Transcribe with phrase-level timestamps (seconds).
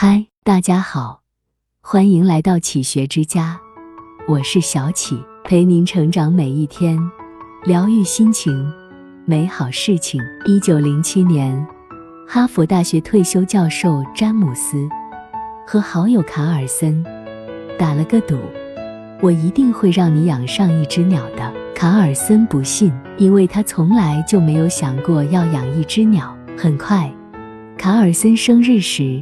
[0.00, 1.22] 嗨，大家好，
[1.80, 3.58] 欢迎来到启学之家，
[4.28, 6.96] 我是小启，陪您成长每一天，
[7.64, 8.72] 疗愈心情，
[9.24, 10.22] 美好事情。
[10.46, 11.66] 一九零七年，
[12.28, 14.88] 哈佛大学退休教授詹姆斯
[15.66, 17.04] 和好友卡尔森
[17.76, 18.38] 打了个赌，
[19.20, 21.52] 我一定会让你养上一只鸟的。
[21.74, 26.38] 卡尔森不信，因为他从来就没有想过要养一只鸟。
[26.56, 27.12] 很快，
[27.76, 29.20] 卡尔森生日时。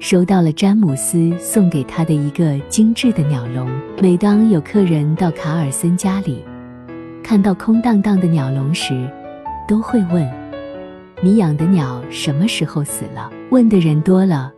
[0.00, 3.70] 收到了詹姆斯送给他的一个精致的鸟笼。
[4.00, 6.42] 每当有客人到卡尔森家里，
[7.22, 9.06] 看到空荡荡的鸟笼时，
[9.68, 10.26] 都会问
[11.22, 14.50] ：“你养的鸟什么时候死了？”问的人多了，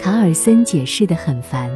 [0.00, 1.70] 卡尔森解释得很烦，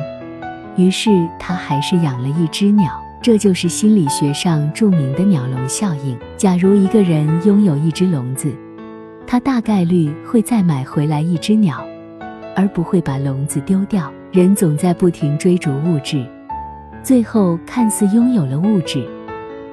[0.74, 2.98] 于是他还是养了一只鸟。
[3.20, 6.18] 这就是心理学上著名的鸟笼效应。
[6.38, 8.50] 假如一个人拥有一只笼子，
[9.26, 11.86] 他大概率会再买回来一只鸟。
[12.54, 14.12] 而不会把笼子丢掉。
[14.32, 16.26] 人总在不停追逐物质，
[17.02, 19.06] 最后看似拥有了物质，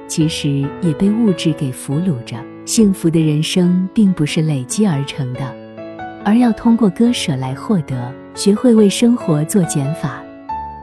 [0.06, 2.36] 其实也被物质给俘虏着。
[2.64, 5.40] 幸福的人生并不是累积而成的，
[6.24, 8.12] 而要通过割舍来获得。
[8.34, 10.22] 学会为生活做减法，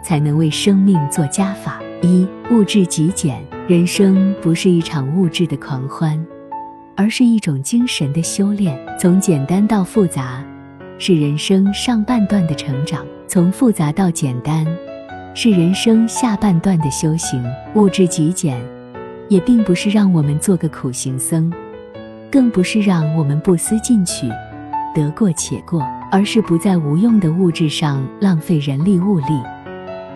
[0.03, 1.81] 才能为生命做加法。
[2.01, 3.41] 一、物质极简。
[3.67, 6.19] 人生不是一场物质的狂欢，
[6.95, 8.77] 而是一种精神的修炼。
[8.99, 10.43] 从简单到复杂。
[11.01, 14.67] 是人生上半段的成长，从复杂到简单，
[15.33, 17.41] 是人生下半段的修行。
[17.75, 18.61] 物质极简，
[19.29, 21.49] 也并不是让我们做个苦行僧，
[22.29, 24.27] 更不是让我们不思进取、
[24.93, 29.41] 得过且过，而是不在无用的物质上浪费人力物力，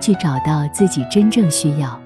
[0.01, 1.97] 去找到自己真正需要、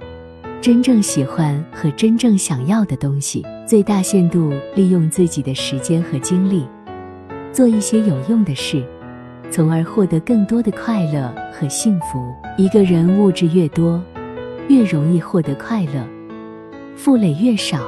[0.61, 6.67] 真正喜欢和真正想要的东西，最大限度利用自己的时间和精力。
[7.57, 8.85] 做一些有用的事，
[9.49, 12.31] 从而获得更多的快乐和幸福。
[12.55, 13.99] 一个人物质越多，
[14.67, 16.03] 越容易获得快乐；
[16.95, 17.79] 负累越少，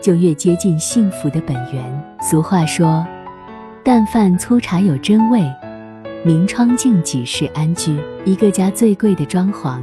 [0.00, 1.84] 就越接近幸福的本源。
[2.22, 3.04] 俗话说
[3.82, 5.44] ：“淡饭粗茶有真味，
[6.24, 9.82] 明窗净几是安居。”一个家最贵的装潢，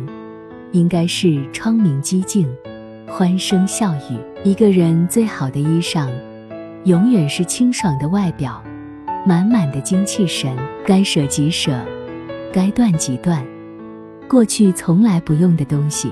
[0.72, 2.48] 应该是窗明几净、
[3.06, 4.18] 欢声笑语。
[4.46, 6.08] 一个人最好的衣裳，
[6.86, 8.64] 永远是清爽的外表。
[9.26, 10.56] 满满的精气神，
[10.86, 11.72] 该舍即舍，
[12.54, 13.44] 该断即断。
[14.30, 16.12] 过去从来不用的东西，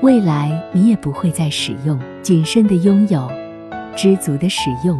[0.00, 2.00] 未来你也不会再使用。
[2.22, 3.30] 谨慎的拥有，
[3.94, 4.98] 知足的使用，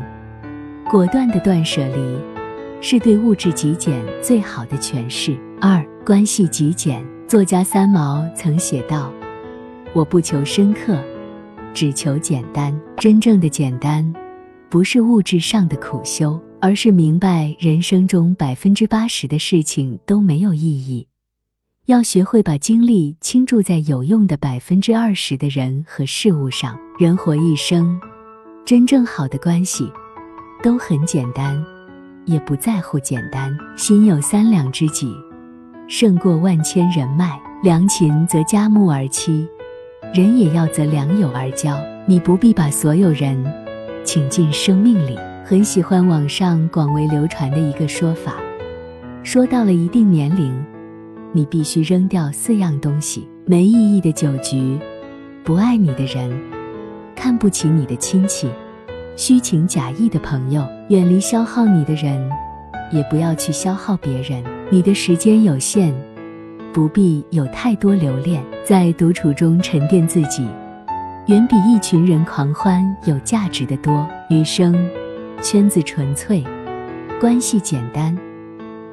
[0.90, 2.18] 果断的断舍离，
[2.82, 5.34] 是对物质极简最好的诠释。
[5.58, 7.02] 二、关系极简。
[7.26, 9.10] 作家三毛曾写道
[9.94, 10.98] ：“我不求深刻，
[11.72, 12.78] 只求简单。
[12.98, 14.12] 真正的简单，
[14.68, 21.08] 不是物质上的苦修。”而是明白人生中百分之八十的事情都没有意义，
[21.86, 26.78] 要学会把精力倾注在有用的百分之二十的人和事物上。
[27.00, 28.00] 人活一生，
[28.64, 29.90] 真正好的关系
[30.62, 31.60] 都很简单，
[32.26, 33.52] 也不在乎简单。
[33.76, 35.12] 心有三两知己，
[35.88, 37.36] 胜过万千人脉。
[37.64, 39.44] 良禽择佳木而栖，
[40.14, 41.76] 人也要择良友而交。
[42.06, 43.44] 你不必把所有人
[44.04, 45.18] 请进生命里。
[45.44, 48.36] 很喜欢网上广为流传的一个说法，
[49.24, 50.54] 说到了一定年龄，
[51.32, 54.78] 你必须扔掉四样东西：没意义的酒局，
[55.42, 56.30] 不爱你的人，
[57.16, 58.48] 看不起你的亲戚，
[59.16, 62.30] 虚情假意的朋友，远离消耗你的人，
[62.92, 64.42] 也不要去消耗别人。
[64.70, 65.92] 你的时间有限，
[66.72, 70.46] 不必有太多留恋，在独处中沉淀自己，
[71.26, 74.08] 远比一群人狂欢有价值的多。
[74.30, 74.72] 余生。
[75.40, 76.42] 圈子纯粹，
[77.20, 78.16] 关系简单，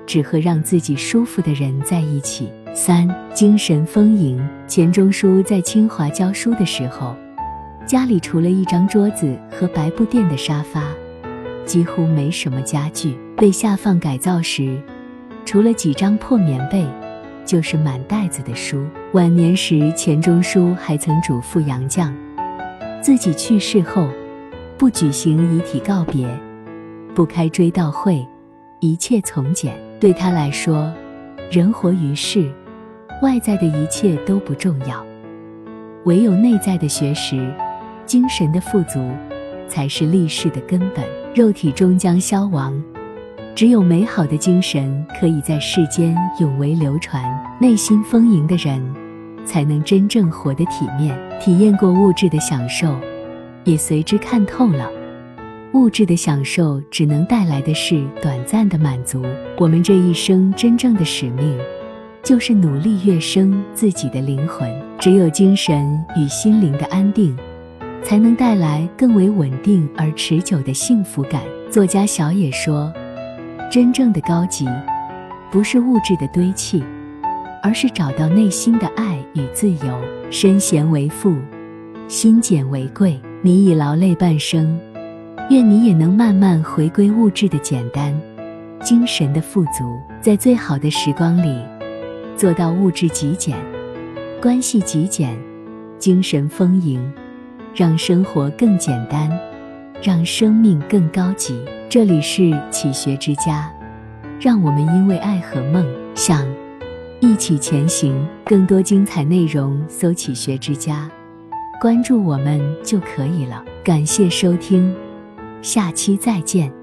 [0.05, 2.50] 只和让自己舒服的人在一起。
[2.73, 4.39] 三、精神丰盈。
[4.67, 7.16] 钱钟书在清华教书的时候，
[7.85, 10.83] 家里除了一张桌子和白布垫的沙发，
[11.66, 13.17] 几乎没什么家具。
[13.35, 14.78] 被下放改造时，
[15.45, 16.85] 除了几张破棉被，
[17.46, 18.85] 就是满袋子的书。
[19.14, 22.11] 晚年时，钱钟书还曾嘱咐杨绛，
[23.02, 24.08] 自己去世后。
[24.79, 26.26] 不举行遗体告别，
[27.14, 28.26] 不开追悼会，
[28.79, 29.78] 一切从简。
[29.99, 30.90] 对他来说，
[31.52, 32.49] 人活于世，
[33.22, 35.05] 外在的一切都不重要，
[36.05, 37.53] 唯有内在的学识、
[38.05, 39.05] 精神的富足，
[39.67, 41.03] 才是立世的根本。
[41.35, 42.73] 肉体终将消亡，
[43.53, 47.22] 只有美好的精神可以在世间永为流传。
[47.59, 48.81] 内心丰盈的人，
[49.43, 51.14] 才能真正活得体面。
[51.37, 52.96] 体验过物质的享受。
[53.69, 54.89] 也随之看透了，
[55.73, 59.23] 物质的享受只能带来的是短暂的满足。
[59.59, 61.55] 我们这一生真正的使命，
[62.23, 64.67] 就是努力跃升自己的灵魂。
[64.99, 67.37] 只有精神与心灵的安定，
[68.01, 71.43] 才能带来更为稳定而持久的幸福感。
[71.69, 72.91] 作家小野说
[73.69, 74.67] ：“真正的高级，
[75.51, 76.83] 不是物质的堆砌，
[77.61, 80.01] 而是找到内心的爱与自由。
[80.31, 81.35] 身闲为富，
[82.07, 83.16] 心简为贵。
[83.41, 84.80] 你已劳累半生。”
[85.50, 88.16] 愿你也能慢慢回归物质的简单，
[88.84, 91.59] 精神的富足，在最好的时光里，
[92.38, 93.58] 做到物质极简，
[94.40, 95.36] 关系极简，
[95.97, 97.02] 精神丰盈，
[97.74, 99.28] 让生活更简单，
[100.03, 101.59] 让生命更高级。
[101.90, 103.74] 这里是启学之家，
[104.40, 105.84] 让我们因为爱和梦
[106.14, 106.47] 想
[107.20, 108.16] 一起前行。
[108.46, 111.09] 更多精彩内容，搜“启学之家”，
[111.79, 113.64] 关注我们就可以了。
[113.84, 114.93] 感谢收听。
[115.61, 116.78] 下期再见。